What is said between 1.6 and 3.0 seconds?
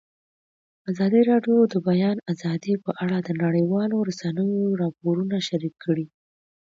د د بیان آزادي په